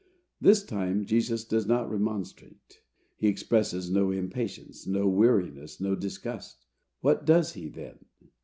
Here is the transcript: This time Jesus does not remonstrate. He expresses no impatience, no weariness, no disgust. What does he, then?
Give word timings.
This 0.39 0.65
time 0.65 1.05
Jesus 1.05 1.45
does 1.45 1.67
not 1.67 1.87
remonstrate. 1.87 2.81
He 3.17 3.27
expresses 3.27 3.91
no 3.91 4.09
impatience, 4.09 4.87
no 4.87 5.07
weariness, 5.07 5.79
no 5.79 5.93
disgust. 5.93 6.65
What 7.01 7.23
does 7.23 7.53
he, 7.53 7.69
then? 7.69 8.03